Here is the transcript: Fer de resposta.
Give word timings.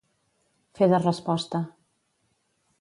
Fer 0.79 0.87
de 0.93 1.01
resposta. 1.05 1.63